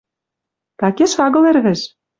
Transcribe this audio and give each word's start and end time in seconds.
Такеш 0.79 1.11
агыл 1.25 1.43
Ӹрвӹж. 1.51 1.81